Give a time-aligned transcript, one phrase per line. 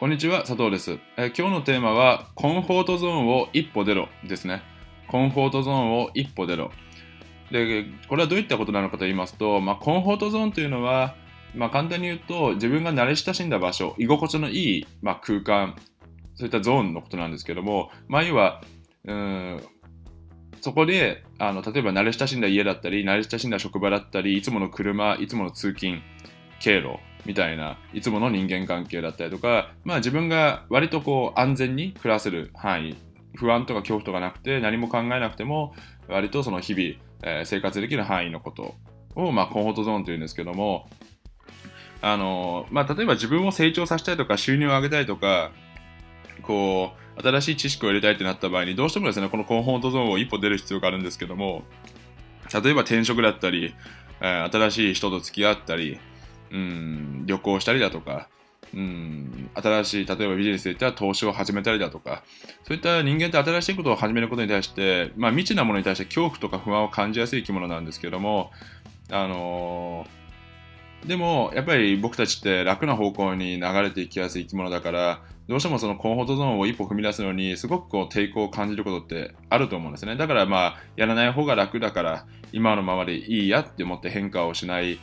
[0.00, 4.60] こんにちは、佐藤です、え今日のテーマは、コンフォートゾーンを一歩出ろですね。
[5.06, 6.72] コンフォートゾーンを一歩出ろ。
[7.52, 11.14] で、これはどういったことなのかと言いますと、まあ、コンフォートゾーンというのは、
[11.54, 15.76] まあ、簡単に言うと、自分が慣れ親しんだ場所、居心地のいい、まあ、空間、
[16.34, 18.62] そういったゾーンのことなんですけども、まあ、要は、
[19.04, 19.62] うん
[20.60, 26.00] そこであの例えば慣れ親しんだ家だったり慣れ親しんだ職場だったりいつもの車いつもの通勤
[26.58, 32.96] 経路みたいないつもの人間関係だったりとか、まあ、自分が割とこう安全に暮らせる範囲
[33.34, 35.74] 不安とか恐怖とかなくて何も考えなくても
[36.08, 36.84] 割とその日々、
[37.22, 38.74] えー生活できる範囲のこと
[39.16, 40.88] を、まあ、コンフォートゾーンというんですけども
[42.02, 45.52] あの、まあ、例えば自分を成長させたいとか収入を上げたいとか
[46.42, 51.62] こう新しい知識を入れたいってなった場合にどうしてもですねこのコンフォートゾーンを一歩出る必要があるんですけども
[52.52, 53.74] 例えば転職だったり、
[54.20, 55.98] えー新しい人と付き合ったり
[56.54, 58.28] うん旅行したりだとか
[58.72, 62.22] うん新しい例えばビジネスで言ったら投資を始めたりだとか
[62.62, 68.50] そういった人間って新しいことを始めることに対して、まあ、未知なものに対して恐怖とか不安を感じやすい生き物なんですけども
[69.10, 70.24] あのー
[71.06, 80.16] でもやっぱり僕たちって楽な方向に流れていきやすい生き物だからどうしてもそのコンフォートゾーンを一歩踏み出すのにすごくこう抵抗を感じることってあると思うんですね。
[80.16, 84.98] だからまあやらない方が楽だから今のままでいいやって思って変化をしない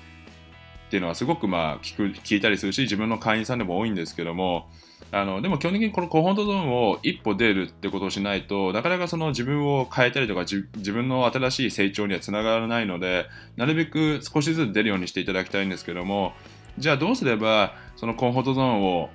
[0.91, 4.67] っていうのはすごくまあ聞く聞いたりするし自分の会員さんでも多いんですけども
[5.13, 16.33] あのでも基本的にこのコンフォートゾーンを一歩出るってことをしないとなかなかその自分を変えたりとか自自分の新しい成長にはつながらないのでなるべく少しずつ出るようにしていただきたいんですけども
[16.77, 19.09] じゃあどうすればそのコンフォートゾーンを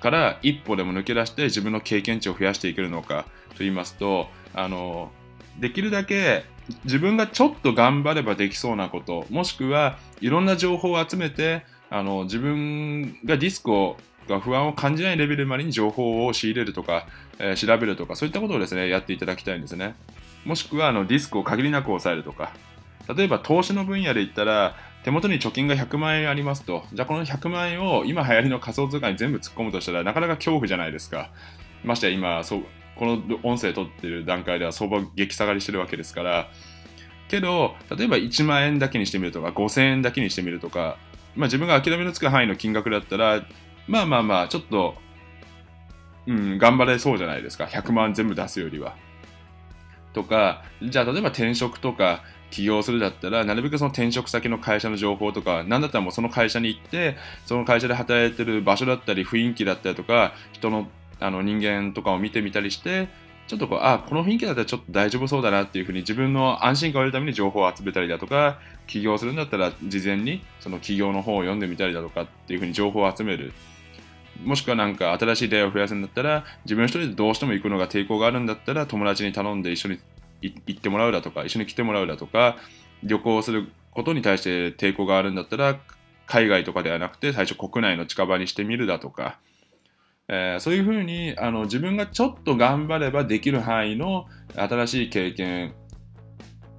[0.00, 5.12] から一歩でも抜け出して自分の経験値を増やしていけるのかと言いますとあの
[5.60, 6.44] できるだけ
[6.84, 13.96] 自分がちょっと頑張ればできそうなこともしくはいろんな情報を集めてあの自分がリスクを
[14.28, 17.06] が不安を感じないレベルまでに情報を仕入れるとか、
[17.38, 19.94] えー調べるとかそういったことをですねやっていただきたいんですね。
[20.44, 22.52] もしくはあのリスクを限りなく抑えるとか。
[23.16, 26.84] 例えば投資の分野で言ったら手元に貯金が100万円ありますと。
[26.92, 31.30] じゃあこの100万円を今流行りの仮想通貨に全部突っ込むとしたらなかなか恐怖じゃないですか。
[31.82, 32.44] ましてや今
[32.96, 36.50] この音声取ってる段階では相場激下がりしてるわけですから
[37.28, 40.98] けど例えば1万円だけにしてみるとか5000円だけにしてみるとか、
[41.36, 43.42] まあ、自分が諦めのつく範囲の金額だったら
[43.86, 44.94] まあまあまあちょっと、
[46.26, 48.96] うん、頑張れそうじゃないですか100万全部出すよりは。
[50.12, 60.88] とかじゃあ例えば転職とか起業するだったらなるべくその転職先の会社の情報とか何だったらもうその会社に行ってその会社で働いてる場所だったり雰囲気だったりとか人の
[61.20, 63.08] あの人間とかを見てみたりして
[63.46, 73.52] ちょっとこうあこの雰囲気だったらちょっと大丈夫そうだなっていうふうに自分の安心感を得るために情報を集めたりだとか起業するんだったら事前にその起業の本を読んでみたりだとかっていうふうに情報を集める。
[74.44, 79.98] もしくはなんか新しい出会いを増やすんだったら自分一人でどうしても行くのが抵抗があるんだったら友達に頼んで一緒に
[80.40, 82.56] 行ってもらうだとか一緒に来てもらうだとか
[83.02, 85.78] 旅行することに対して抵抗があるんだったら
[86.26, 89.38] 海外とかではなくて最初国内の近場にしてみるだとか、
[90.32, 95.74] えーそういうふうにあの自分がちょっと頑張ればできる範囲の新しい経験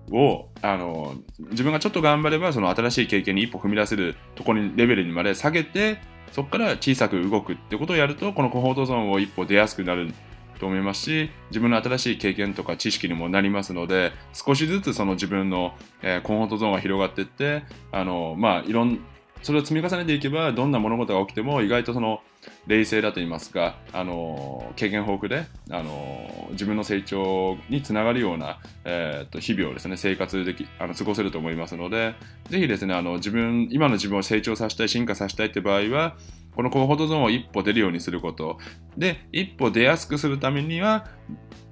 [0.09, 1.15] をあの
[1.51, 5.99] 自分がちょっと頑張ればその新しい経験に一歩踏み出せるところにレベルにまで下げて
[6.31, 10.13] そこから小さく動くってことをやるとこのコンフォートゾーンを一歩出やすくなる
[10.59, 18.99] と思いますし自分の新しい経験とか知識にもなりますので少しずつその自分の、えーコンフォートゾーンが広がっていってあのまあいろん
[19.41, 22.21] それを積み重ねていけばどんな物事が起きても意外とその
[22.67, 32.15] 冷静だと言いますか、あの経験豊富で、あの自分の成長につながるような、えー、と日々をですね生活できあの過ごせると思いますので
[32.49, 36.15] ぜひですねあの自分今の自分を成長させたい進化させたいって場合は
[36.55, 38.57] このコンフォートゾーンを一歩出るようにすること。
[38.97, 41.07] で一歩出やすくするためには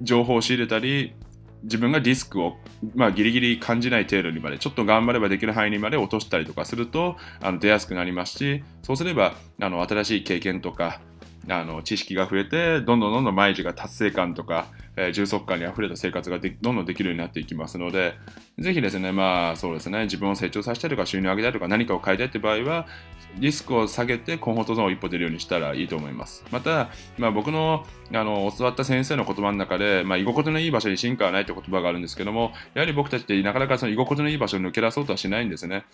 [0.02, 1.14] 情報を仕入れたり
[1.64, 2.58] 自分がリスクを、
[2.96, 11.02] まあ、ギリギリ感じない程度にまでちょっと頑張ればできる範囲にまで落としたりとかするとあの出やすくなりますしそうすればあの新しい経験とか
[11.48, 18.16] あの知識が増えてどんどんどんどん毎日が達成感とか、えー充足感にあふれた生活がでどんどんできるようになっていきますので
[18.60, 22.86] ぜひですねまあそうですね自分を成長させたいとか収入を上げたいとか何かを変えたいって場合は
[23.38, 26.44] リスクを下げてコンフォートゾーンを一歩出るようにしたらいいと思います。
[26.52, 35.86] また、まあ、僕のあの教わった先生の言葉の中で、まあ、居心地のいい場所に進化はないって言葉があるんですけどもやはり僕たちってなかなかその居心地のいい場所を抜け出そうとはしないんですね。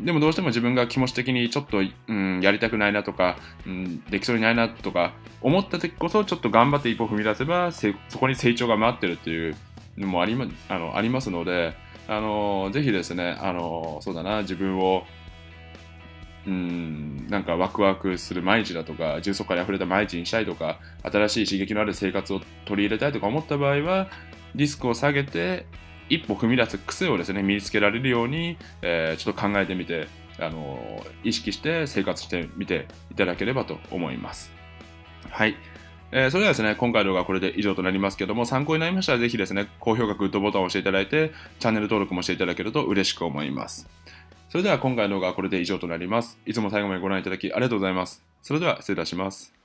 [0.00, 3.36] でもどうしても自分が気持ち的にちょっと、うん、やりたくないなとか、
[3.66, 9.56] うん、できそうにないなとか思った時こそちょっと頑張って一歩踏み出せばそこに成長が待ってるっていう
[9.96, 11.74] のもあり,、ま、あのありますので
[12.08, 15.04] あのぜひですねあのそうだな自分を
[16.46, 24.08] うんなんかワクワクする毎日だとか充足感にあふれた毎日にしたいとか新しい刺激のある生活を取り入れたいとか思った場合は
[24.54, 25.66] リスクを下げて
[26.08, 30.06] 一歩踏み出す癖をですね身につけられるように、えー、ちょっと考えてみて
[30.38, 34.52] あの意識して生活してみていただければと思います。
[35.30, 35.56] はい。
[36.12, 43.88] えー、それではですね、今回の動画はこれで以上となりますけども、参考になりましたらぜひですね、高評価、グッドボタンを押していただいて、チャンネル登録もしていただけると嬉しく思います。
[44.48, 46.38] それでは今回の動画はこれで以上となります。
[46.46, 48.22] いつも最後までご覧いただきありがとうございます。
[48.42, 49.55] それでは失礼いたします。